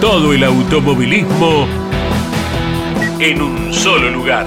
[0.00, 1.66] Todo el automovilismo
[3.18, 4.46] en un solo lugar.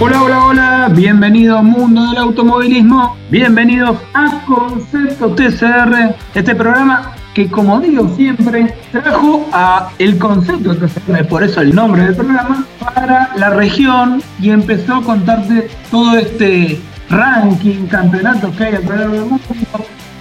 [0.00, 7.78] Hola, hola, hola, bienvenido mundo del automovilismo, bienvenidos a Concepto TCR, este programa que como
[7.78, 13.50] digo siempre trajo a el concepto TCR, por eso el nombre del programa, para la
[13.50, 16.80] región y empezó a contarte todo este
[17.12, 19.44] ranking, campeonatos que hay alrededor del mundo,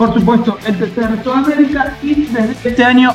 [0.02, 3.14] por supuesto el TCR Sudamérica y desde este año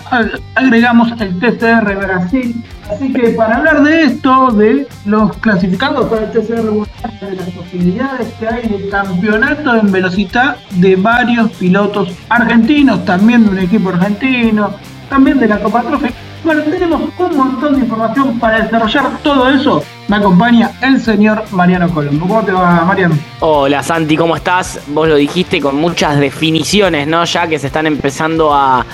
[0.54, 2.64] agregamos el TCR Brasil.
[2.88, 8.32] Así que para hablar de esto, de los clasificados para el TCR de las posibilidades
[8.34, 14.70] que hay de campeonato en velocidad de varios pilotos argentinos, también de un equipo argentino,
[15.08, 16.14] también de la Copa Trophy.
[16.46, 21.92] Bueno, tenemos un montón de información para desarrollar todo eso me acompaña el señor Mariano
[21.92, 22.28] Colombo.
[22.28, 23.18] ¿Cómo te va, Mariano?
[23.40, 24.80] Hola, Santi, ¿cómo estás?
[24.86, 27.24] Vos lo dijiste con muchas definiciones, ¿no?
[27.24, 28.86] Ya que se están empezando a,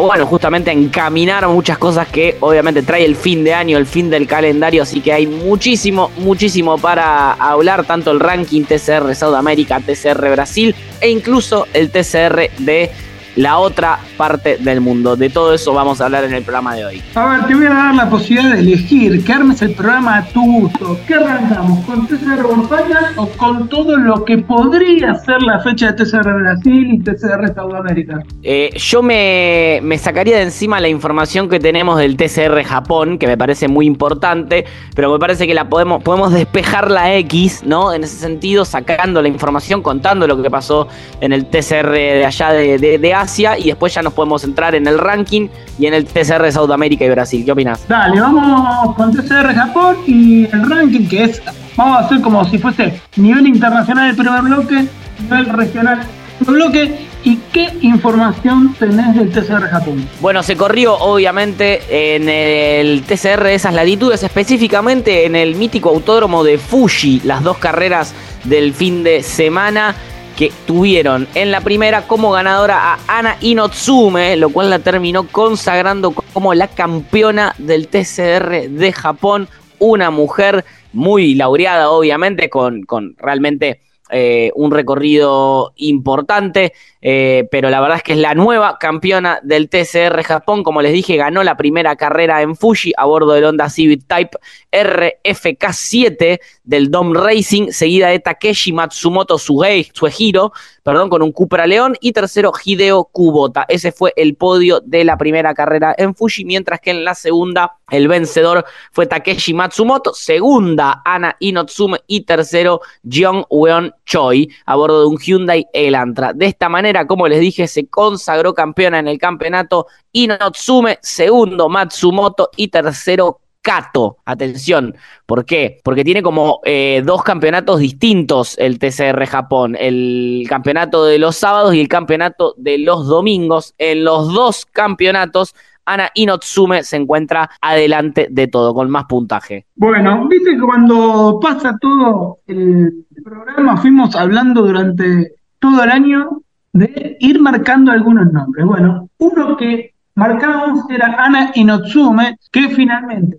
[0.00, 4.08] bueno, justamente a encaminar muchas cosas que obviamente trae el fin de año, el fin
[4.08, 10.30] del calendario, así que hay muchísimo, muchísimo para hablar, tanto el ranking TCR Sudamérica, TCR
[10.30, 12.90] Brasil e incluso el TCR de
[13.38, 15.14] la otra parte del mundo.
[15.14, 17.02] De todo eso vamos a hablar en el programa de hoy.
[17.14, 20.26] A ver, te voy a dar la posibilidad de elegir, que armes el programa a
[20.26, 20.98] tu gusto.
[21.06, 21.84] ¿Qué arrancamos?
[21.86, 26.94] ¿Con TCR Bonfire o con todo lo que podría ser la fecha de TCR Brasil
[26.94, 28.24] y TCR Sudamérica?
[28.42, 33.28] Eh, yo me, me sacaría de encima la información que tenemos del TCR Japón, que
[33.28, 34.64] me parece muy importante,
[34.96, 37.92] pero me parece que la podemos, podemos despejar la X, ¿no?
[37.92, 40.88] En ese sentido, sacando la información, contando lo que pasó
[41.20, 43.27] en el TCR de allá de, de, de Asia
[43.58, 47.04] y después ya nos podemos entrar en el ranking y en el TCR de Sudamérica
[47.04, 47.44] y Brasil.
[47.44, 47.86] ¿Qué opinas?
[47.88, 51.42] Dale, vamos con TCR Japón y el ranking que es,
[51.76, 54.86] vamos a hacer como si fuese nivel internacional el primer bloque,
[55.20, 56.00] nivel regional
[56.40, 60.08] el bloque ¿Y qué información tenés del TCR Japón?
[60.20, 66.44] Bueno, se corrió obviamente en el TCR de esas latitudes, específicamente en el mítico autódromo
[66.44, 68.14] de Fuji, las dos carreras
[68.44, 69.96] del fin de semana
[70.38, 76.12] que tuvieron en la primera como ganadora a Ana Inotsume, lo cual la terminó consagrando
[76.12, 79.48] como la campeona del TCR de Japón,
[79.80, 86.72] una mujer muy laureada obviamente, con, con realmente eh, un recorrido importante,
[87.02, 90.62] eh, pero la verdad es que es la nueva campeona del TCR Japón.
[90.62, 94.38] Como les dije, ganó la primera carrera en Fuji a bordo del Honda Civic Type
[94.72, 100.52] RFK7 del Dom Racing, seguida de Takeshi Matsumoto Suehiro,
[100.82, 103.64] perdón, con un Cupra León, y tercero Hideo Kubota.
[103.68, 107.78] Ese fue el podio de la primera carrera en Fuji, mientras que en la segunda
[107.90, 115.00] el vencedor fue Takeshi Matsumoto, segunda Ana Inotsume y tercero Jeong Weon Choi a bordo
[115.00, 116.34] de un Hyundai Elantra.
[116.34, 122.50] De esta manera, como les dije, se consagró campeona en el campeonato Inotsume, segundo Matsumoto
[122.56, 124.16] y tercero Kato.
[124.24, 124.94] Atención,
[125.26, 125.78] ¿por qué?
[125.84, 131.74] Porque tiene como eh, dos campeonatos distintos el TCR Japón, el campeonato de los sábados
[131.74, 133.74] y el campeonato de los domingos.
[133.76, 139.66] En los dos campeonatos Ana Inotsume se encuentra adelante de todo, con más puntaje.
[139.76, 146.40] Bueno, viste que cuando pasa todo el programa fuimos hablando durante todo el año
[146.72, 148.64] de ir marcando algunos nombres.
[148.64, 153.38] Bueno, uno que marcamos era Ana Inotsume, que finalmente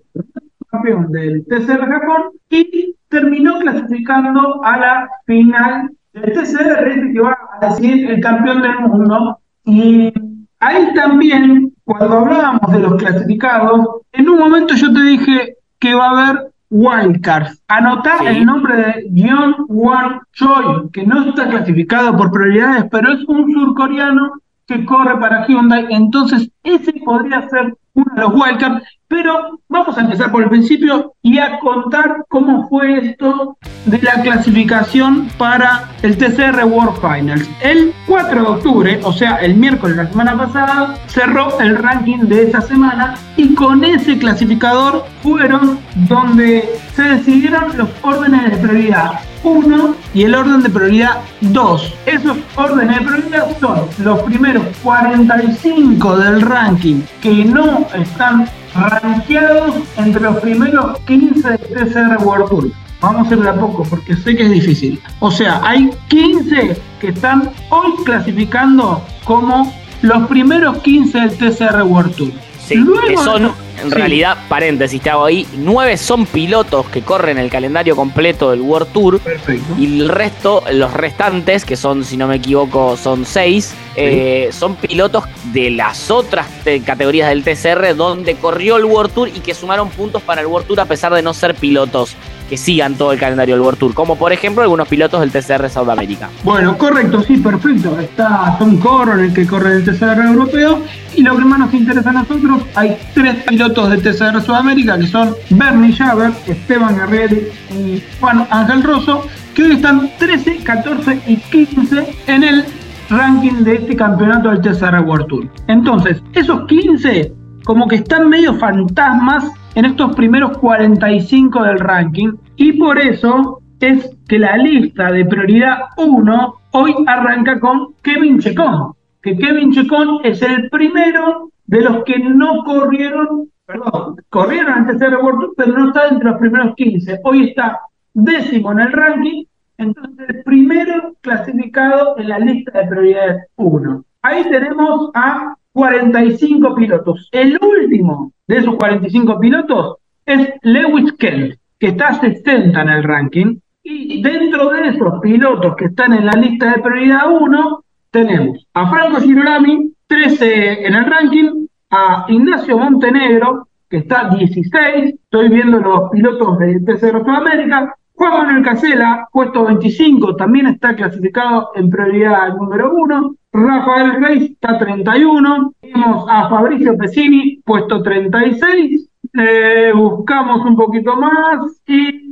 [0.72, 7.68] campeón del TCR Japón y terminó clasificando a la final del TCR, que va a
[7.68, 9.40] decir el campeón del mundo.
[9.66, 10.14] Y
[10.60, 16.06] ahí también, cuando hablábamos de los clasificados, en un momento yo te dije que va
[16.06, 17.62] a haber wildcards.
[17.68, 23.24] Anotar el nombre de John Won Choi, que no está clasificado por prioridades, pero es
[23.28, 24.34] un surcoreano
[24.70, 25.88] que corre para Hyundai.
[25.90, 31.14] Entonces, ese podría ser uno de los wildcards pero vamos a empezar por el principio
[31.22, 37.50] y a contar cómo fue esto de la clasificación para el TCR World Finals.
[37.62, 42.20] El 4 de octubre, o sea, el miércoles de la semana pasada, cerró el ranking
[42.20, 49.20] de esa semana y con ese clasificador fueron donde se decidieron los órdenes de prioridad.
[49.42, 51.94] 1 y el orden de prioridad 2.
[52.06, 60.22] Esos órdenes de prioridad son los primeros 45 del ranking que no están rankeados entre
[60.22, 62.72] los primeros 15 de TCR World Tour.
[63.02, 65.00] Vamos a ir de a poco porque sé que es difícil.
[65.20, 72.16] O sea, hay 15 que están hoy clasificando como los primeros 15 del TCR World
[72.16, 72.32] Tour.
[72.70, 77.50] Sí, que son, en realidad, paréntesis, te hago ahí, nueve son pilotos que corren el
[77.50, 79.20] calendario completo del World Tour.
[79.20, 79.76] Perfecto.
[79.78, 84.76] Y el resto, los restantes, que son, si no me equivoco, son seis, eh, son
[84.76, 86.48] pilotos de las otras
[86.86, 90.68] categorías del TCR donde corrió el World Tour y que sumaron puntos para el World
[90.68, 92.16] Tour a pesar de no ser pilotos
[92.50, 95.70] que sigan todo el calendario del World Tour, como por ejemplo algunos pilotos del TCR
[95.70, 96.30] Sudamérica.
[96.44, 97.98] Bueno, correcto, sí, perfecto.
[98.00, 100.82] Está Tom Coron, el que corre el TCR europeo,
[101.16, 105.08] y lo que más nos interesa a nosotros, hay tres pilotos de TCR Sudamérica, que
[105.08, 107.38] son Bernie Javer, Esteban Guerrero
[107.72, 112.66] y Juan Ángel Rosso, que hoy están 13, 14 y 15 en el
[113.10, 115.48] ranking de este campeonato del TCR World Tour.
[115.68, 117.34] Entonces, esos 15
[117.66, 119.44] como que están medio fantasmas
[119.76, 125.78] en estos primeros 45 del ranking y por eso es que la lista de prioridad
[125.98, 132.20] 1 hoy arranca con Kevin Checón, que Kevin Checón es el primero de los que
[132.20, 137.20] no corrieron, perdón, corrieron antes de Tour, pero no está entre los primeros 15.
[137.24, 137.80] Hoy está
[138.14, 139.44] décimo en el ranking,
[139.78, 144.04] entonces el primero clasificado en la lista de prioridad 1.
[144.24, 147.30] Ahí tenemos a 45 pilotos.
[147.32, 149.96] El último de esos 45 pilotos
[150.26, 153.60] es Lewis Kent, que está a 60 en el ranking.
[153.82, 158.90] Y dentro de esos pilotos que están en la lista de prioridad 1, tenemos a
[158.90, 166.10] Franco Girolami, 13 en el ranking, a Ignacio Montenegro, que está 16, estoy viendo los
[166.12, 172.94] pilotos de TCR Sudamérica, Juan Manuel Casela, puesto 25, también está clasificado en prioridad número
[172.94, 175.74] 1, Rafael Reis está 31.
[175.82, 179.10] Tenemos a Fabricio Pesini, puesto 36.
[179.38, 182.28] Eh, buscamos un poquito más y.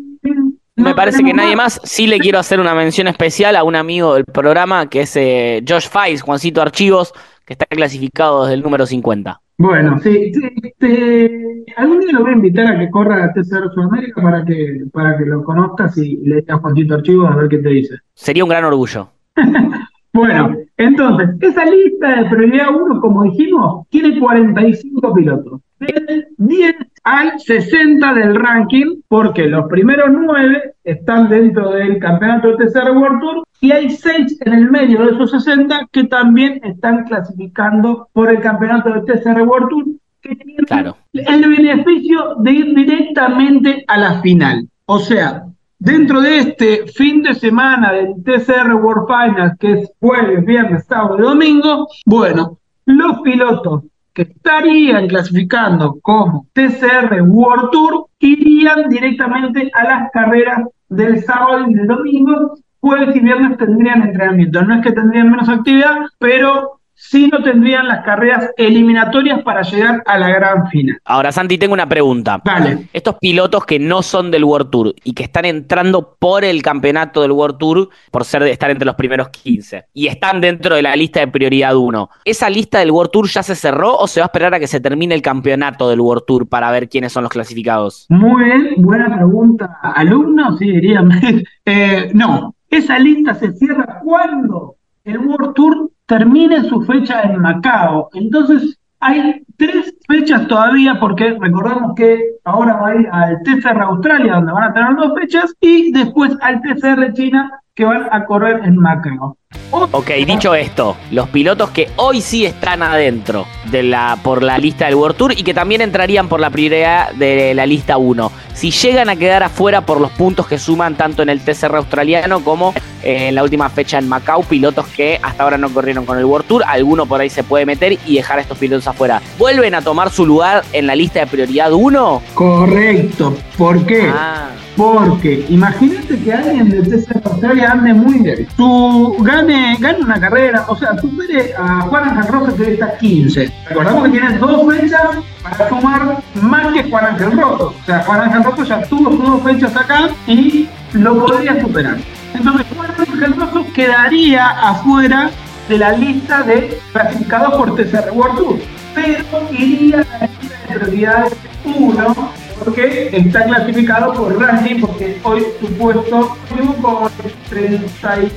[0.76, 1.82] Me parece que nadie más.
[1.84, 5.64] Sí le quiero hacer una mención especial a un amigo del programa que es eh,
[5.68, 7.14] Josh Fais, Juancito Archivos,
[7.46, 9.42] que está clasificado desde el número 50.
[9.60, 10.32] Bueno, sí,
[10.62, 14.84] este, algún día lo voy a invitar a que corra a TCR Sudamérica para que,
[14.94, 17.96] para que lo conozcas y le digas Juancito Archivos a ver qué te dice.
[18.14, 19.10] Sería un gran orgullo.
[20.18, 25.62] Bueno, entonces, esa lista de prioridad 1, como dijimos, tiene 45 pilotos.
[25.80, 32.66] Del 10 al 60 del ranking, porque los primeros 9 están dentro del campeonato de
[32.66, 37.04] TCR World Tour y hay 6 en el medio de esos 60 que también están
[37.04, 39.86] clasificando por el campeonato de TCR World Tour,
[40.22, 44.68] que tienen el beneficio de ir directamente a la final.
[44.88, 45.44] O sea,
[45.80, 51.20] Dentro de este fin de semana del TCR World Finals, que es jueves, viernes, sábado
[51.20, 59.84] y domingo, bueno, los pilotos que estarían clasificando como TCR World Tour irían directamente a
[59.84, 62.58] las carreras del sábado y del domingo.
[62.80, 64.64] Jueves y viernes tendrían entrenamiento.
[64.64, 70.02] No es que tendrían menos actividad, pero si no tendrían las carreras eliminatorias para llegar
[70.06, 71.00] a la gran final.
[71.06, 72.42] Ahora, Santi, tengo una pregunta.
[72.44, 72.90] Vale.
[72.92, 77.22] Estos pilotos que no son del World Tour y que están entrando por el campeonato
[77.22, 80.82] del World Tour, por ser de estar entre los primeros 15, y están dentro de
[80.82, 84.20] la lista de prioridad 1, ¿esa lista del World Tour ya se cerró o se
[84.20, 87.14] va a esperar a que se termine el campeonato del World Tour para ver quiénes
[87.14, 88.08] son los clasificados?
[88.10, 89.78] Muy bien, buena pregunta.
[89.82, 90.58] ¿Alumno?
[90.58, 91.04] Sí, diría.
[91.70, 94.77] Eh, no, esa lista se cierra cuando
[95.08, 98.10] el World Tour termine su fecha en Macao.
[98.14, 104.34] Entonces, hay tres fechas todavía, porque recordamos que ahora va a ir al TCR Australia,
[104.34, 108.62] donde van a tener dos fechas, y después al TCR China, que van a correr
[108.66, 109.38] en Macao.
[109.72, 114.86] Ok, dicho esto, los pilotos que hoy sí están adentro de la, por la lista
[114.86, 118.72] del World Tour y que también entrarían por la prioridad de la lista 1, si
[118.72, 122.74] llegan a quedar afuera por los puntos que suman tanto en el TCR australiano como
[123.08, 126.46] en la última fecha en Macao, pilotos que hasta ahora no corrieron con el World
[126.46, 129.22] Tour, alguno por ahí se puede meter y dejar a estos pilotos afuera.
[129.38, 132.22] ¿Vuelven a tomar su lugar en la lista de prioridad 1?
[132.34, 134.12] Correcto, ¿por qué?
[134.14, 134.50] Ah.
[134.76, 138.48] Porque imagínate que alguien del TCR Australia ande muy bien.
[138.56, 143.52] Su gane, gane una carrera, o sea, supere a Juan Ángel Rojas que está 15.
[143.70, 145.02] Recordamos que tiene dos fechas
[145.42, 147.62] para sumar más que Juan Ángel Rojas.
[147.62, 151.98] O sea, Juan Ángel Rojas ya tuvo sus dos fechas acá y lo podría superar.
[152.34, 155.32] Entonces, Juan Ángel Rojas quedaría afuera
[155.70, 158.60] de la lista de clasificados por TCR World Tour,
[158.96, 161.34] pero iría a la lista de prioridades
[161.66, 162.32] 1
[162.64, 166.36] porque está clasificado por ranking, porque hoy su puesto
[166.82, 167.10] con
[167.50, 168.32] 33,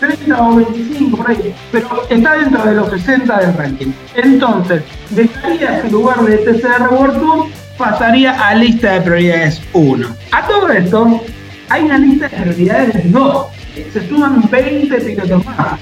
[0.00, 3.92] 30 o 25 por ahí, pero está dentro de los 60 del ranking.
[4.16, 7.46] Entonces, dejaría su lugar de TCR World Tour,
[7.78, 10.08] pasaría a lista de prioridades 1.
[10.32, 11.20] A todo esto,
[11.68, 13.46] hay una lista de prioridades 2.
[13.92, 15.80] Se suman 20 pilotos más.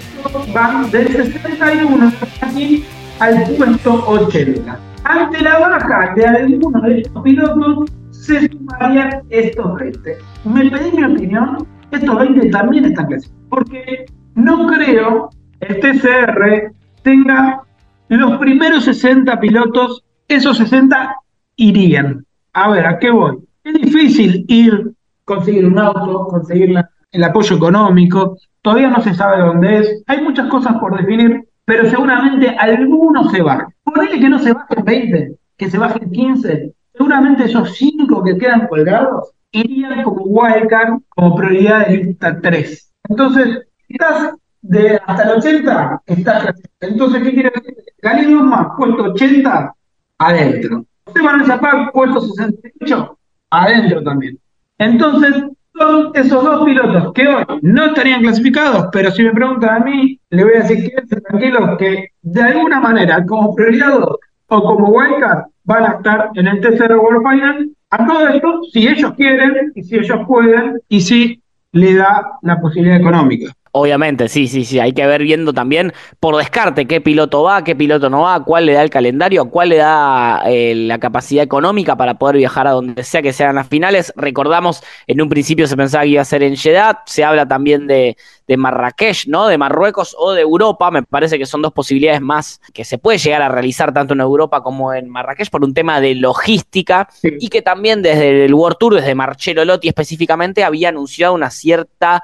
[0.55, 2.85] Van del 61 aquí
[3.19, 4.79] al puesto 80.
[5.05, 10.19] Ante la baja de alguno de estos pilotos, se sumarían estos 20.
[10.45, 13.49] Me pedí mi opinión, estos 20 también están clasificados.
[13.51, 16.73] Porque no creo el TCR
[17.03, 17.63] tenga
[18.09, 21.17] los primeros 60 pilotos, esos 60
[21.57, 22.25] irían.
[22.53, 23.39] A ver, ¿a qué voy?
[23.65, 24.93] Es difícil ir,
[25.35, 26.75] conseguir un auto, conseguir
[27.11, 31.89] el apoyo económico, todavía no se sabe dónde es, hay muchas cosas por definir, pero
[31.89, 33.67] seguramente algunos se bajen.
[33.85, 38.67] Ponele que no se bajen 20, que se bajen 15, seguramente esos 5 que quedan
[38.69, 42.93] colgados irían como wildcard, como prioridad de lista 3.
[43.09, 47.75] Entonces, estás de hasta el 80, estás Entonces, ¿qué quiere decir?
[48.01, 49.75] Gané más, puesto 80,
[50.19, 50.85] adentro.
[51.07, 53.19] Esteban Zapag, puesto 68,
[53.51, 54.39] adentro también.
[54.83, 59.85] Entonces, son esos dos pilotos que hoy no estarían clasificados, pero si me preguntan a
[59.85, 64.89] mí, le voy a decir que tranquilos que de alguna manera, como prioridad o como
[64.89, 67.71] wildcard, van a estar en el tercer World Final.
[67.91, 72.61] A todo esto, si ellos quieren y si ellos pueden y si le da la
[72.61, 73.53] posibilidad económica.
[73.75, 74.81] Obviamente, sí, sí, sí.
[74.81, 78.67] Hay que ver viendo también por descarte qué piloto va, qué piloto no va, cuál
[78.67, 82.73] le da el calendario, cuál le da eh, la capacidad económica para poder viajar a
[82.73, 84.13] donde sea que sean las finales.
[84.15, 87.03] Recordamos, en un principio se pensaba que iba a ser en Jeddah.
[87.07, 89.47] Se habla también de, de Marrakech, ¿no?
[89.47, 90.91] De Marruecos o de Europa.
[90.91, 94.21] Me parece que son dos posibilidades más que se puede llegar a realizar tanto en
[94.21, 98.77] Europa como en Marrakech por un tema de logística y que también desde el World
[98.79, 102.23] Tour, desde Marcelo Lotti específicamente, había anunciado una cierta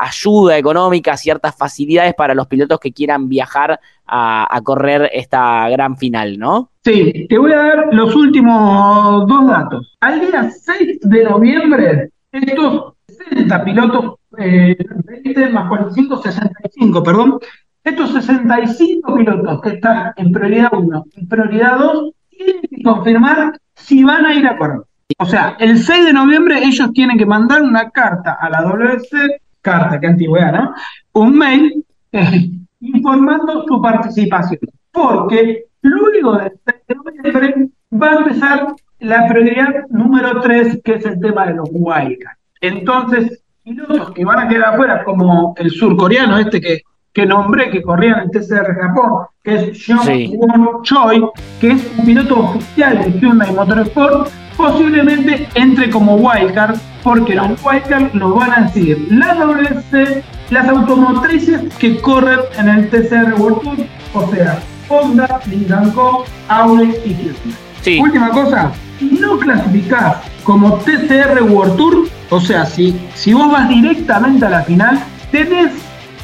[0.00, 6.38] ayuda económica, ciertas facilidades para los pilotos que quieran viajar a, correr esta gran final,
[6.38, 6.70] ¿no?
[6.82, 9.96] Sí, te voy a dar los últimos dos datos.
[10.00, 17.38] Al día 6 de noviembre, estos 60 pilotos, eh, 20 más 45, 65, perdón,
[17.84, 24.02] estos 65 pilotos que están en prioridad 1 y prioridad 2 tienen que confirmar si
[24.02, 24.80] van a ir a correr.
[25.18, 29.40] O sea, el 6 de noviembre ellos tienen que mandar una carta a la WC
[29.60, 30.74] carta, qué antigüedad, ¿no?
[31.12, 32.50] Un mail eh,
[32.80, 34.60] informando su participación.
[34.92, 36.52] Porque luego de
[36.94, 42.38] noviembre va a empezar la prioridad número 3, que es el tema de los wildcards.
[42.60, 47.82] Entonces, pilotos que van a quedar afuera, como el surcoreano este que, que nombré, que
[47.82, 51.24] corría en el TCR Japón, que es Jeong Choi,
[51.60, 58.14] que es un piloto oficial de Hyundai Motorsport, posiblemente entre como wildcard porque los wildcards
[58.14, 63.86] los van a decir la WC, las automotrices que corren en el TCR World Tour,
[64.14, 68.00] o sea, Honda, Lincoln Co, Audi y Hyundai.
[68.00, 73.68] Última cosa, si no clasificás como TCR World Tour, o sea, si, si vos vas
[73.68, 75.02] directamente a la final,
[75.32, 75.72] tenés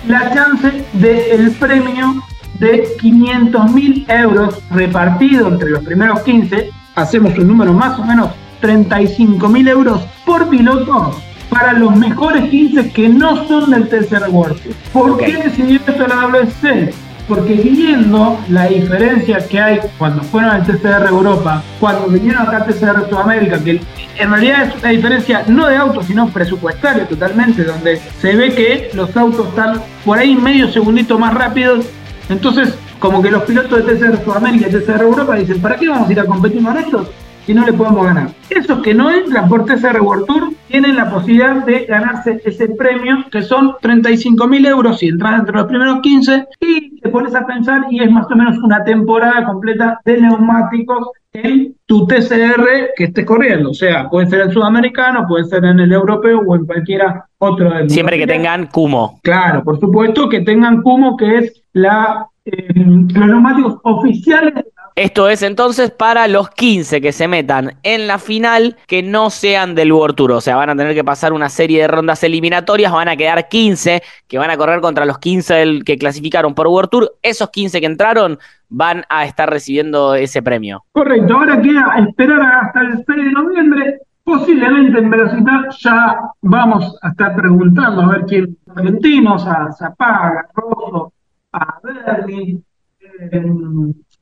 [0.07, 2.23] la chance del premio
[2.59, 8.31] de 500 mil euros repartido entre los primeros 15, hacemos un número más o menos
[8.61, 11.15] 35 mil euros por piloto
[11.49, 14.59] para los mejores 15 que no son del tercer World
[14.93, 16.93] ¿Por qué decidió esto la WC?
[17.29, 22.67] Porque viendo la diferencia que hay cuando fueron al TCR Europa, cuando vinieron acá al
[22.67, 23.81] TCR Sudamérica, que
[24.17, 28.91] en realidad es una diferencia no de autos, sino presupuestaria totalmente, donde se ve que
[28.95, 31.87] los autos están por ahí medio segundito más rápidos.
[32.29, 36.09] Entonces, como que los pilotos de TCR Sudamérica y TCR Europa dicen, ¿para qué vamos
[36.09, 37.09] a ir a competir con estos?
[37.47, 38.29] Si no le podemos ganar.
[38.51, 43.25] Esos que no entran por TCR World Tour tienen la posibilidad de ganarse ese premio,
[43.31, 47.47] que son 35 mil euros si entras entre los primeros 15 y te pones a
[47.47, 53.05] pensar y es más o menos una temporada completa de neumáticos en tu TCR que
[53.05, 53.71] estés corriendo.
[53.71, 57.71] O sea, puede ser el sudamericano, puede ser en el europeo o en cualquiera otro
[57.71, 59.21] del Siempre que tengan Kumo.
[59.23, 64.55] Claro, por supuesto que tengan Kumo, que es la, eh, los neumáticos oficiales
[64.97, 69.75] esto es entonces para los 15 que se metan en la final que no sean
[69.75, 70.33] del World Tour.
[70.33, 72.91] O sea, van a tener que pasar una serie de rondas eliminatorias.
[72.91, 76.89] Van a quedar 15 que van a correr contra los 15 que clasificaron por World
[76.89, 77.15] Tour.
[77.21, 78.39] Esos 15 que entraron
[78.71, 80.83] van a estar recibiendo ese premio.
[80.93, 81.35] Correcto.
[81.35, 84.01] Ahora queda esperar hasta el 6 de noviembre.
[84.25, 90.61] Posiblemente en velocidad ya vamos a estar preguntando a ver quién argentinos, a Zapaga, a
[90.61, 91.13] Rosso,
[91.53, 92.63] a Berni,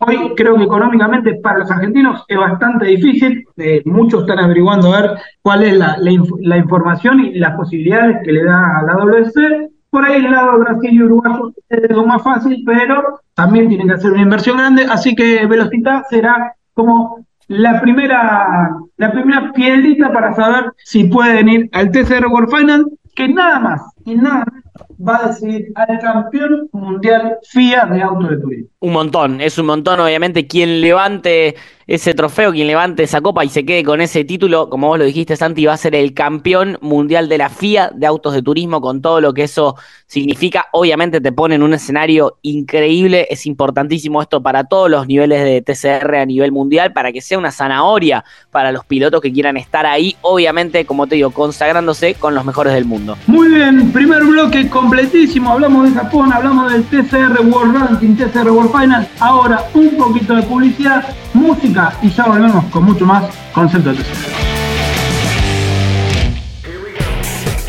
[0.06, 3.46] Hoy creo que económicamente para los argentinos es bastante difícil.
[3.56, 8.44] Eh, muchos están averiguando a ver cuál es la, información y las posibilidades que le
[8.44, 9.70] da a la WC.
[9.90, 11.32] Por ahí el lado Brasil y Uruguay
[11.68, 14.87] es lo más fácil, pero también tienen que hacer una inversión grande.
[14.90, 21.70] Así que Velocidad será como la primera, la primera piedrita para saber si pueden ir
[21.73, 24.63] al TCR World Final, que nada más y nada menos
[24.98, 28.68] va a decidir al campeón mundial FIA de auto de turismo.
[28.80, 33.48] Un montón, es un montón, obviamente, quien levante ese trofeo, quien levante esa copa y
[33.48, 36.78] se quede con ese título, como vos lo dijiste, Santi, va a ser el campeón
[36.80, 39.76] mundial de la FIA de autos de turismo, con todo lo que eso
[40.06, 40.66] significa.
[40.72, 45.62] Obviamente te pone en un escenario increíble, es importantísimo esto para todos los niveles de
[45.62, 49.86] TCR a nivel mundial, para que sea una zanahoria para los pilotos que quieran estar
[49.86, 53.16] ahí, obviamente, como te digo, consagrándose con los mejores del mundo.
[53.26, 58.72] Muy bien, primer bloque completísimo, hablamos de Japón, hablamos del TCR World Ranking, TCR World
[58.72, 63.98] Final, ahora un poquito de publicidad, música y ya volvemos con mucho más concepto de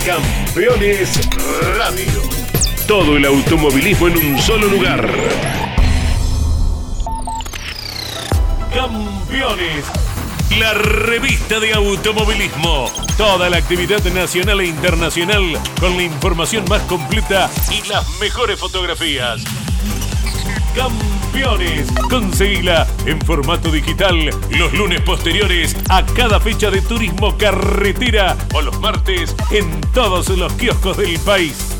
[0.06, 1.20] Campeones
[1.78, 2.22] Radio.
[2.88, 5.10] Todo el automovilismo en un solo lugar.
[8.72, 9.86] Campeones.
[10.60, 12.92] La revista de automovilismo.
[13.18, 15.44] Toda la actividad nacional e internacional
[15.80, 19.44] con la información más completa y las mejores fotografías.
[20.76, 21.88] Campeones.
[22.10, 28.80] Conseguila en formato digital los lunes posteriores a cada fecha de turismo carretera o los
[28.80, 31.76] martes en todos los kioscos del país.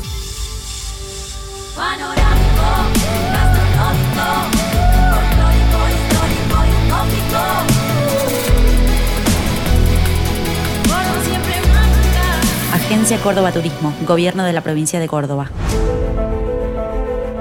[12.72, 15.50] Agencia Córdoba Turismo, Gobierno de la Provincia de Córdoba.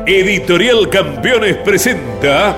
[0.07, 2.57] Editorial Campeones presenta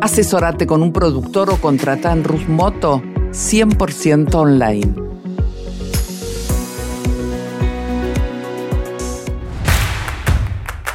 [0.00, 4.94] Asesorate con un productor o contrata en Rus Moto 100% online.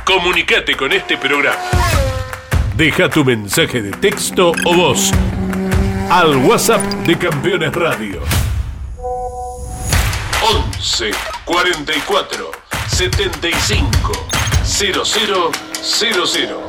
[0.05, 1.57] Comunicate con este programa.
[2.75, 5.11] Deja tu mensaje de texto o voz
[6.09, 8.21] al WhatsApp de Campeones Radio.
[10.41, 11.11] 11
[11.45, 12.51] 44
[12.87, 14.11] 75
[14.63, 16.68] 0000.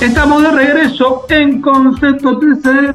[0.00, 2.94] Estamos de regreso en Concepto TCR.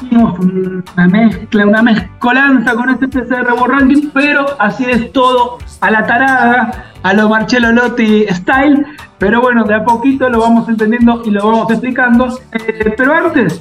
[0.00, 6.06] Hicimos una mezcla, una mezcolanza con este TCR World pero así es todo a la
[6.06, 8.86] tarada, a lo Marcello Lotti style.
[9.18, 12.38] Pero bueno, de a poquito lo vamos entendiendo y lo vamos explicando.
[12.52, 13.60] Eh, pero antes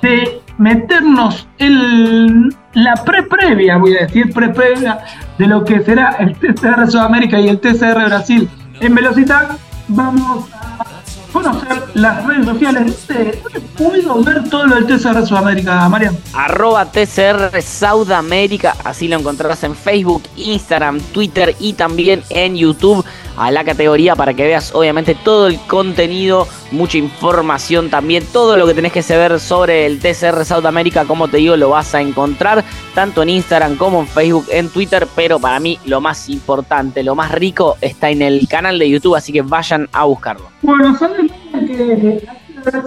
[0.00, 4.98] de meternos en la pre-previa, voy a decir pre-previa,
[5.38, 8.48] de lo que será el TCR Sudamérica y el TCR Brasil
[8.80, 9.58] en velocidad,
[9.88, 10.48] vamos
[11.34, 13.06] conocer las redes sociales.
[13.08, 16.16] ¿Dónde puedo ver todo lo del TCR Sudamérica, Marian?
[16.32, 23.04] Arroba TCR Sudamérica, así lo encontrarás en Facebook, Instagram, Twitter y también en YouTube
[23.36, 28.66] a la categoría para que veas obviamente todo el contenido, mucha información también, todo lo
[28.66, 32.64] que tenés que saber sobre el TCR Sudamérica, como te digo, lo vas a encontrar
[32.94, 37.14] tanto en Instagram como en Facebook, en Twitter, pero para mí lo más importante, lo
[37.14, 40.46] más rico está en el canal de YouTube, así que vayan a buscarlo.
[40.62, 41.30] Bueno, saben
[41.66, 42.26] que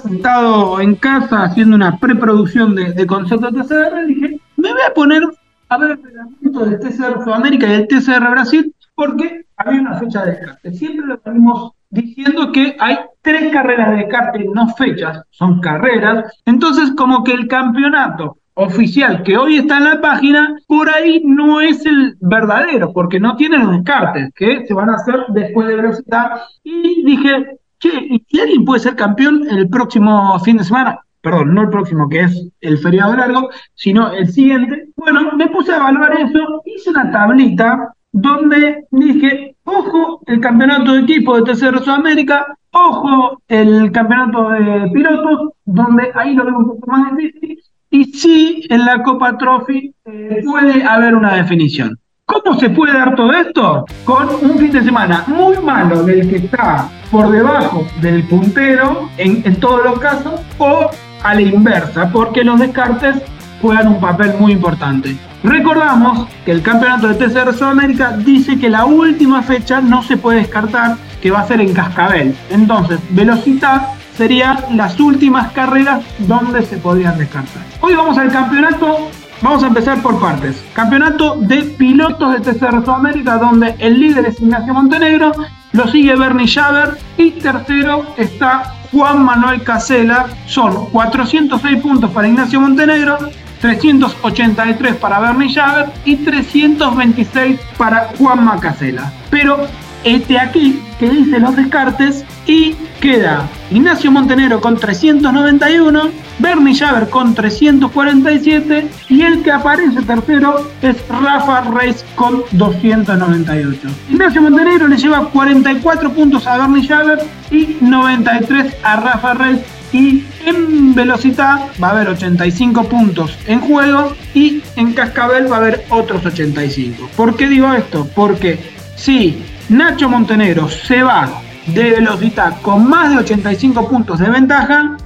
[0.01, 5.23] sentado en casa haciendo una preproducción de, de concepto TCR, dije, me voy a poner
[5.69, 10.25] a ver el reglamento del TCR Sudamérica y del TCR Brasil, porque había una fecha
[10.25, 10.73] de descarte.
[10.73, 16.31] Siempre lo venimos diciendo que hay tres carreras de descarte, no fechas, son carreras.
[16.45, 21.61] Entonces, como que el campeonato oficial que hoy está en la página, por ahí no
[21.61, 25.75] es el verdadero, porque no tiene los descartes, que se van a hacer después de
[25.75, 26.41] velocidad.
[26.63, 27.89] Y dije, che,
[28.27, 30.99] ¿y alguien puede ser campeón el próximo fin de semana?
[31.21, 34.87] Perdón, no el próximo, que es el feriado largo, sino el siguiente.
[34.95, 41.01] Bueno, me puse a evaluar eso, hice una tablita donde dije, ojo, el campeonato de
[41.01, 46.91] equipo de TCR Sudamérica, ojo, el campeonato de pilotos, donde ahí lo veo un poco
[46.91, 47.59] más difícil,
[47.91, 51.97] y sí, en la Copa Trophy eh, puede haber una definición.
[52.25, 53.85] ¿Cómo se puede dar todo esto?
[54.03, 59.43] Con un fin de semana muy malo del que está por debajo del puntero en,
[59.45, 60.89] en todos los casos o
[61.23, 63.21] a la inversa, porque los descartes
[63.61, 65.17] juegan un papel muy importante.
[65.43, 70.39] Recordamos que el campeonato de TCR Sudamérica dice que la última fecha no se puede
[70.39, 72.35] descartar, que va a ser en Cascabel.
[72.49, 77.61] Entonces, velocidad serían las últimas carreras donde se podrían descartar.
[77.81, 79.09] Hoy vamos al campeonato,
[79.41, 80.63] vamos a empezar por partes.
[80.73, 85.31] Campeonato de pilotos de TCR Sudamérica, donde el líder es Ignacio Montenegro,
[85.73, 90.25] lo sigue Bernie Schaber y tercero está Juan Manuel Casela.
[90.47, 93.17] Son 406 puntos para Ignacio Montenegro,
[93.61, 99.11] 383 para Bernie Schaber y 326 para Juan Macasela.
[99.29, 99.67] Pero
[100.03, 107.35] este aquí que dice los descartes y queda Ignacio Montenegro con 391, Bernie Schaber con
[107.35, 113.89] 347 y el que aparece tercero es Rafa Reis con 298.
[114.09, 117.19] Ignacio Montenegro le lleva 44 puntos a Bernie Schaber
[117.51, 119.59] y 93 a Rafa Reis
[119.91, 125.59] y en velocidad va a haber 85 puntos en juego y en cascabel va a
[125.59, 127.09] haber otros 85.
[127.15, 128.07] ¿Por qué digo esto?
[128.15, 128.59] Porque
[128.95, 131.29] si Nacho Montenegro se va
[131.67, 134.97] de velocidad con más de 85 puntos de ventaja,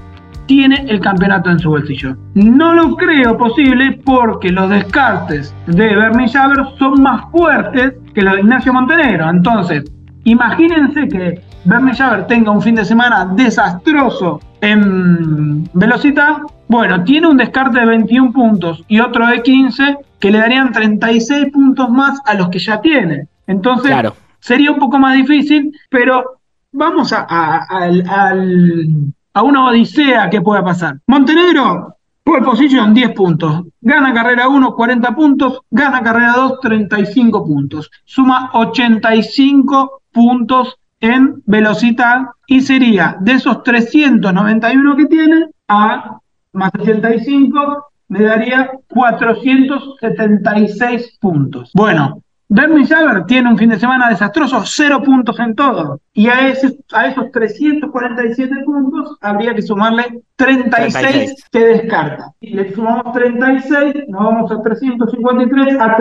[0.46, 2.16] tiene el campeonato en su bolsillo.
[2.34, 8.34] No lo creo posible porque los descartes de Bernie Schaber son más fuertes que los
[8.36, 9.30] de Ignacio Montenegro.
[9.30, 9.84] Entonces,
[10.24, 16.38] imagínense que Bernie Schaber tenga un fin de semana desastroso en velocidad.
[16.68, 21.52] Bueno, tiene un descarte de 21 puntos y otro de 15 que le darían 36
[21.52, 23.28] puntos más a los que ya tiene.
[23.48, 23.94] Entonces,
[24.40, 26.40] sería un poco más difícil, pero
[26.72, 31.00] vamos a, a, una odisea que pueda pasar.
[31.08, 37.92] Montenegro, pole position 10 puntos, gana carrera 1 40 puntos, gana carrera 2 35 puntos,
[38.06, 46.20] suma 85 puntos en velocidad y sería de esos 391 que tiene a
[46.54, 51.72] más 85 me daría 476 puntos.
[51.74, 56.02] Bueno, Bernie Schaber tiene un fin de semana desastroso, cero puntos en todo.
[56.12, 62.34] Y a, ese, a esos 347 puntos habría que sumarle 36, que descarta.
[62.42, 65.96] Y le sumamos 36, nos vamos a 353, a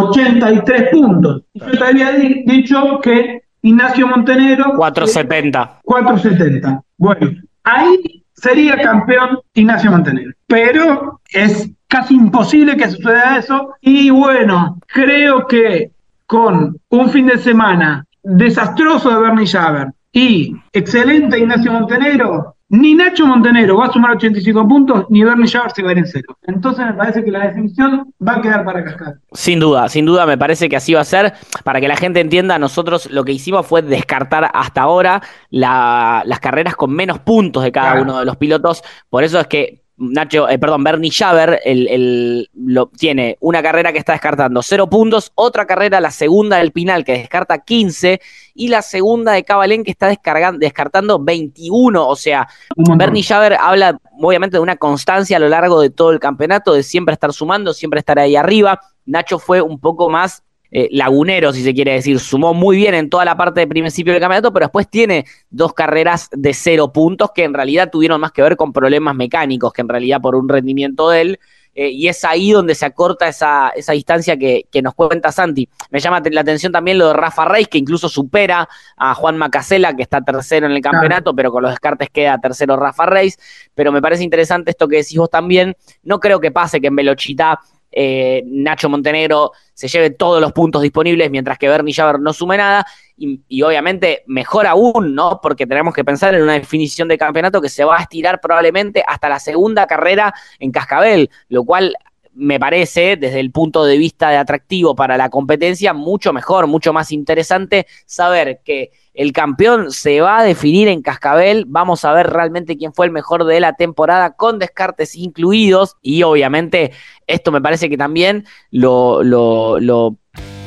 [0.00, 1.42] 383 puntos.
[1.54, 4.72] Yo te había dicho que Ignacio Montenegro...
[4.76, 5.80] 470.
[5.84, 6.82] 470.
[6.96, 7.30] Bueno,
[7.64, 10.32] ahí sería campeón Ignacio Montenegro.
[10.46, 13.74] Pero es casi imposible que suceda eso.
[13.80, 15.90] Y bueno, creo que
[16.26, 23.26] con un fin de semana desastroso de Bernie Schaber y excelente Ignacio Montenegro, ni Nacho
[23.26, 26.38] Montenegro va a sumar 85 puntos, ni Bernie Schaber se va a ir en cero.
[26.44, 29.16] Entonces me parece que la definición va a quedar para cascar.
[29.32, 31.34] Sin duda, sin duda me parece que así va a ser.
[31.64, 36.74] Para que la gente entienda, nosotros lo que hicimos fue descartar hasta ahora las carreras
[36.74, 38.82] con menos puntos de cada uno de los pilotos.
[39.10, 43.98] Por eso es que Nacho, eh, perdón, Bernie Schaber el, lo, tiene una carrera que
[43.98, 48.20] está descartando 0 puntos, otra carrera, la segunda del Pinal, que descarta 15,
[48.54, 52.06] y la segunda de Cabalén, que está descartando 21.
[52.06, 56.18] O sea, Bernie Schaber habla obviamente de una constancia a lo largo de todo el
[56.18, 58.80] campeonato, de siempre estar sumando, siempre estar ahí arriba.
[59.06, 60.42] Nacho fue un poco más
[60.74, 62.18] eh, lagunero, si se quiere decir.
[62.18, 65.74] Sumó muy bien en toda la parte de principio del campeonato, pero después tiene dos
[65.74, 69.82] carreras de cero puntos que en realidad tuvieron más que ver con problemas mecánicos que
[69.82, 71.40] en realidad por un rendimiento de él.
[71.74, 75.68] Eh, y es ahí donde se acorta esa, esa distancia que, nos cuenta Santi.
[75.90, 79.94] Me llama la atención también lo de Rafa Reis, que incluso supera a Juan Macasela,
[79.94, 83.38] que está tercero en el campeonato, pero con los descartes queda tercero Rafa Reis.
[83.74, 85.74] Pero me parece interesante esto que decís vos también.
[86.02, 87.60] No creo que pase que en Velochita
[87.92, 92.56] eh, Nacho Montenegro se lleve todos los puntos disponibles, mientras que Bernie Javer no sume
[92.56, 92.86] nada.
[93.16, 95.38] Y, obviamente mejor aún, ¿no?
[95.40, 99.04] Porque tenemos que pensar en una definición de campeonato que se va a estirar probablemente
[99.06, 101.94] hasta la segunda carrera en Cascabel, lo cual
[102.34, 106.92] me parece, desde el punto de vista de atractivo para la competencia, mucho mejor, mucho
[106.92, 111.64] más interesante saber que el campeón se va a definir en Cascabel.
[111.68, 115.96] Vamos a ver realmente quién fue el mejor de la temporada, con descartes incluidos.
[116.00, 116.92] Y obviamente,
[117.26, 119.20] esto me parece que también lo,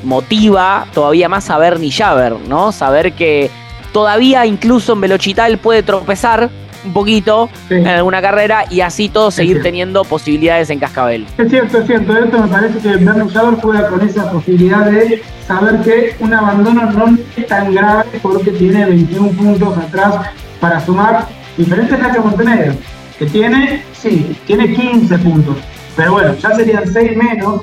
[0.03, 2.71] motiva todavía más a Bernie Javer, ¿no?
[2.71, 3.49] Saber que
[3.91, 6.49] todavía incluso en Velochital puede tropezar
[6.85, 11.25] un poquito en alguna carrera y así todos seguir teniendo posibilidades en Cascabel.
[11.37, 12.17] Es cierto, es cierto.
[12.17, 16.91] Esto me parece que Bernie Javer juega con esa posibilidad de saber que un abandono
[16.91, 20.15] no es tan grave porque tiene 21 puntos atrás
[20.59, 22.73] para sumar diferentes Nacho Montenegro,
[23.17, 25.57] que tiene, sí, tiene 15 puntos,
[25.95, 27.61] pero bueno, ya serían 6 menos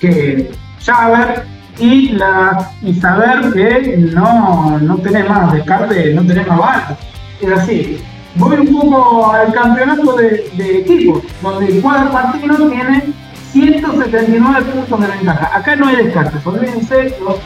[0.00, 0.50] que
[0.84, 1.44] Javer
[1.78, 6.98] y, la, y saber que no, no tenés más descarte, no tenés más balas.
[7.40, 7.98] Es así,
[8.36, 13.12] voy un poco al campeonato de, equipos, donde el cuadro Martino tiene
[13.52, 15.56] 179 puntos de ventaja.
[15.56, 17.36] Acá no hay descartes, olvídense, los,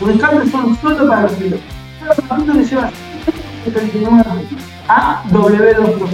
[0.00, 1.60] los descartes son solo para los pilotos.
[2.00, 2.90] Pero Martino le lleva
[3.64, 6.08] 179 puntos a W2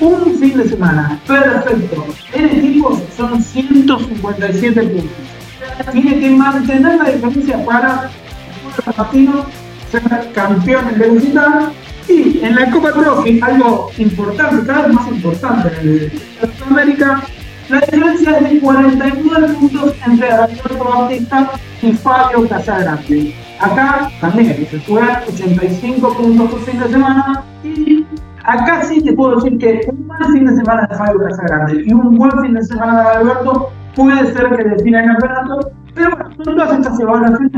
[0.00, 2.06] Un fin de semana, perfecto.
[2.32, 5.10] En equipos son 157 puntos.
[5.92, 8.10] Tiene que mantener la diferencia para
[8.86, 9.46] el Martino
[9.90, 11.72] ser campeón en velocidad
[12.06, 17.22] Sí, en la Copa Trophy, algo importante, cada vez más importante en América,
[17.68, 23.34] la diferencia es de 49 puntos entre Alberto Bautista y Fabio Casagrande.
[23.60, 28.04] Acá también se juegan 85 puntos por fin de semana y
[28.44, 31.92] acá sí te puedo decir que un buen fin de semana de Fabio Casagrande y
[31.92, 36.30] un buen fin de semana de Alberto puede ser que defina el campeonato, pero bueno,
[36.42, 37.52] todas estas evaluaciones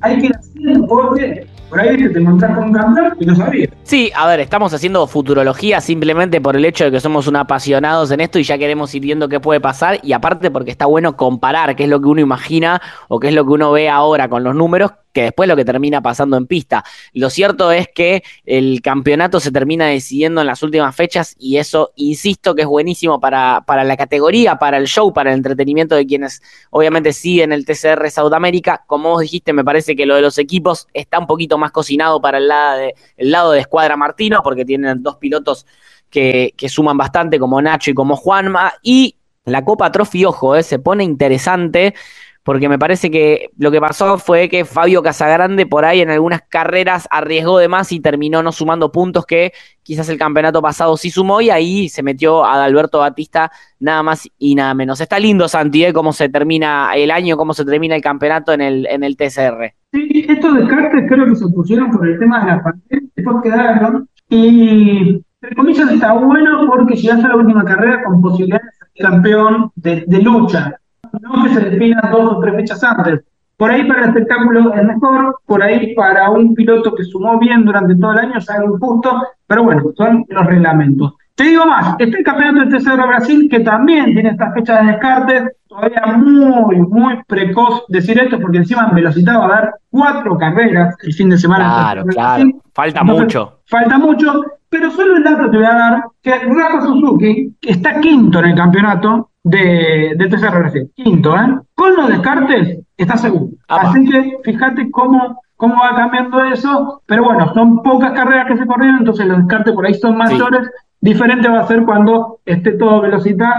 [0.00, 2.72] hay que ir haciendo porque por ahí te encontrás con
[3.20, 3.70] y no sabías.
[3.82, 8.10] Sí, a ver, estamos haciendo futurología simplemente por el hecho de que somos un apasionados
[8.10, 11.16] en esto y ya queremos ir viendo qué puede pasar y aparte porque está bueno
[11.16, 14.28] comparar qué es lo que uno imagina o qué es lo que uno ve ahora
[14.28, 16.84] con los números que después lo que termina pasando en pista.
[17.14, 21.92] Lo cierto es que el campeonato se termina decidiendo en las últimas fechas y eso,
[21.94, 26.04] insisto, que es buenísimo para, para la categoría, para el show, para el entretenimiento de
[26.04, 28.82] quienes obviamente siguen el TCR Sudamérica.
[28.86, 32.20] Como vos dijiste, me parece que lo de los equipos está un poquito más cocinado
[32.20, 35.64] para el lado de, el lado de Escuadra Martino, porque tienen dos pilotos
[36.10, 40.78] que, suman bastante, como Nacho y como Juanma, y la Copa Trophy, ojo, eh, se
[40.78, 41.94] pone interesante
[42.44, 46.42] porque me parece que lo que pasó fue que Fabio Casagrande por ahí en algunas
[46.42, 49.52] carreras arriesgó de más y terminó no sumando puntos que
[49.82, 54.28] quizás el campeonato pasado sí sumó y ahí se metió a Alberto Batista nada más
[54.38, 55.00] y nada menos.
[55.00, 55.92] Está lindo, Santi, ¿eh?
[55.94, 59.72] cómo se termina el año, cómo se termina el campeonato en el, en el TCR.
[59.92, 64.08] Sí, estos descartes creo que se pusieron por el tema de la pandemia, después quedaron
[64.28, 69.70] y entre comillas está bueno porque llegaste a la última carrera con posibilidades de campeón
[69.76, 70.78] de, de lucha
[71.20, 73.20] no que se definan dos o tres fechas antes.
[73.56, 77.64] Por ahí para el espectáculo es mejor, por ahí para un piloto que sumó bien
[77.64, 81.14] durante todo el año es algo injusto, pero bueno, son los reglamentos.
[81.36, 84.92] Te digo más, está el campeonato del tercero Brasil que también tiene estas fechas de
[84.92, 90.38] descarte, todavía muy, muy precoz decir esto porque encima en velocidad va a haber cuatro
[90.38, 91.64] carreras el fin de semana.
[91.64, 93.60] Claro, claro, falta mucho.
[93.66, 98.00] Falta mucho, pero solo el dato te voy a dar que Rafa Suzuki, que está
[98.00, 101.60] quinto en el campeonato, de, de TCR Quinto, ¿eh?
[101.74, 103.56] Con los descartes está segundo.
[103.68, 107.02] Así que fíjate cómo, cómo va cambiando eso.
[107.06, 110.68] Pero bueno, son pocas carreras que se corrieron, entonces los descartes por ahí son mayores.
[111.00, 113.54] Diferente va a ser cuando esté todo velocidad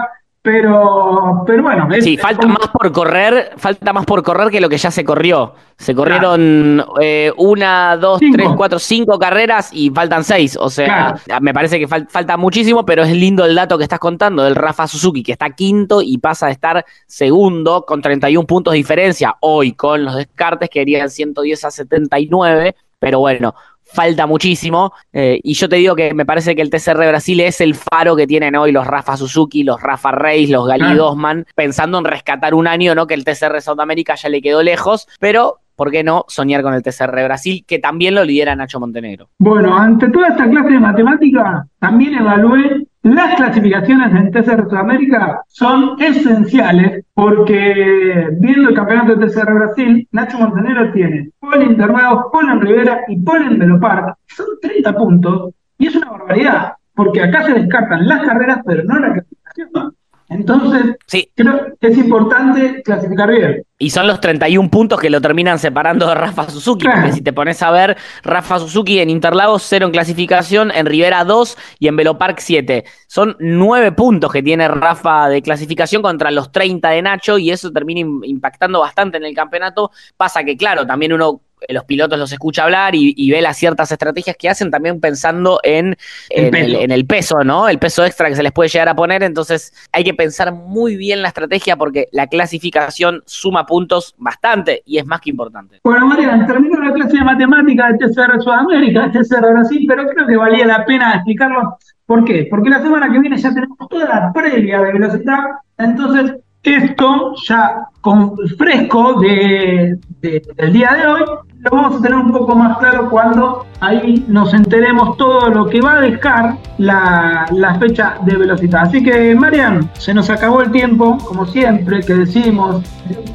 [0.45, 1.87] pero, pero bueno.
[2.01, 5.55] sí, falta más por correr, falta más por correr que lo que ya se corrió.
[5.75, 10.55] Se corrieron eh, una, dos, tres, cuatro, cinco carreras y faltan seis.
[10.61, 14.43] O sea, me parece que falta muchísimo, pero es lindo el dato que estás contando
[14.43, 18.77] del Rafa Suzuki, que está quinto y pasa de estar segundo con 31 puntos de
[18.77, 19.35] diferencia.
[19.39, 22.75] Hoy con los descartes que irían 110 a 79.
[22.99, 23.55] Pero bueno,
[23.95, 24.93] falta muchísimo.
[25.11, 28.15] Eh, y yo te digo que me parece que el TCR Brasil es el faro
[28.15, 32.53] que tienen hoy los Rafa Suzuki, los Rafa Reis, los Gali Dosman, pensando en rescatar
[32.53, 33.07] un año, ¿no?
[33.07, 36.83] Que el TCR Sudamérica ya le quedó lejos, pero ¿por qué no soñar con el
[36.83, 39.29] TCR Brasil, que también lo lidera Nacho Montenegro?
[39.39, 46.01] Bueno, ante toda esta clase de matemática, también evalué las clasificaciones en TCR Sudamérica son
[46.01, 52.61] esenciales porque viendo el campeonato de TCR Brasil, Nacho Montenegro tiene Paul Internado, Paul en
[52.61, 54.15] Rivera y Paul en Velopark.
[54.25, 58.99] Son 30 puntos y es una barbaridad porque acá se descartan las carreras pero no
[58.99, 59.94] la clasificación.
[60.29, 61.29] Entonces, Sí.
[61.35, 63.63] creo que es importante clasificar bien.
[63.77, 66.85] Y son los 31 puntos que lo terminan separando de Rafa Suzuki.
[66.85, 67.01] Claro.
[67.01, 71.23] Porque si te pones a ver, Rafa Suzuki en Interlagos 0 en clasificación, en Rivera
[71.25, 72.85] 2 y en Velopark 7.
[73.07, 77.71] Son 9 puntos que tiene Rafa de clasificación contra los 30 de Nacho y eso
[77.71, 79.91] termina im- impactando bastante en el campeonato.
[80.17, 83.91] Pasa que, claro, también uno los pilotos los escucha hablar y, y ve las ciertas
[83.91, 85.97] estrategias que hacen también pensando en,
[86.29, 86.81] El en el, peso.
[86.81, 87.69] en el peso, ¿no?
[87.69, 89.23] El peso extra que se les puede llegar a poner.
[89.23, 94.97] Entonces hay que pensar muy bien la estrategia porque la clasificación suma puntos bastante y
[94.97, 95.79] es más que importante.
[95.83, 100.27] Bueno, Marian, terminó la clase de matemática de TCR Sudamérica, de TCR Brasil, pero creo
[100.27, 101.77] que valía la pena explicarlo.
[102.05, 102.47] ¿Por qué?
[102.49, 105.39] Porque la semana que viene ya tenemos toda la previa de velocidad,
[105.77, 111.21] entonces esto ya con fresco de, de- del día de hoy
[111.57, 115.81] lo vamos a tener un poco más claro cuando ahí nos enteremos todo lo que
[115.81, 118.83] va a dejar la, la fecha de velocidad.
[118.83, 122.83] Así que, Marian, se nos acabó el tiempo, como siempre, que decimos,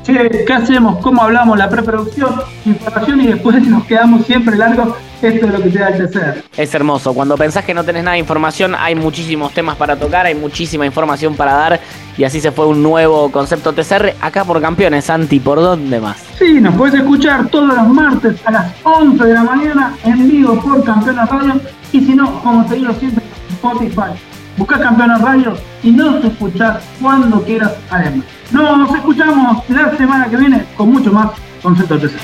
[0.04, 0.98] che, ¿qué hacemos?
[0.98, 1.58] ¿Cómo hablamos?
[1.58, 2.30] La preproducción,
[2.64, 4.90] información y después nos quedamos siempre largos.
[5.20, 6.44] Esto es lo que te da el tercer.
[6.56, 7.12] Es hermoso.
[7.12, 10.86] Cuando pensás que no tenés nada de información, hay muchísimos temas para tocar, hay muchísima
[10.86, 11.80] información para dar.
[12.16, 15.04] Y así se fue un nuevo concepto TCR acá por campeones.
[15.04, 16.18] Santi, ¿por dónde más?
[16.38, 20.60] Sí, nos puedes escuchar todos los martes a las 11 de la mañana en vivo
[20.60, 21.60] por Campeones Radio.
[21.92, 24.12] Y si no, como te digo siempre, Spotify.
[24.56, 28.24] Busca Campeones Radio y nos escuchás cuando quieras además.
[28.52, 31.30] Nos escuchamos la semana que viene con mucho más
[31.62, 32.18] concepto TCR.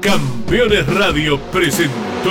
[0.00, 2.30] Campeones Radio presentó